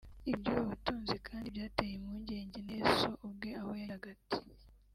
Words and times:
Iby’ubu 0.31 0.63
butunzi 0.69 1.15
kandi 1.27 1.47
byateye 1.55 1.93
impungenge 1.95 2.59
na 2.65 2.73
Yesu 2.81 3.07
ubwe 3.25 3.49
aho 3.61 3.71
yagiraga 3.81 4.07
ati 4.15 4.39